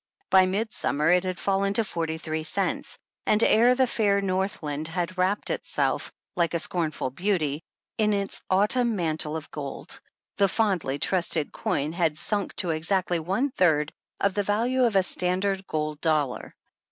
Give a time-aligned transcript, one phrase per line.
[0.31, 4.87] By midsummer, it had fallen to forty three cents, and ere the fair North land
[4.87, 7.61] had wrapped itself, like a scornful beauty,
[7.99, 10.01] in its Autumn mantle of gold,
[10.37, 15.03] the fondly trusted coin had sunk to exactly one third of the value of a
[15.03, 16.55] standard gold dollar.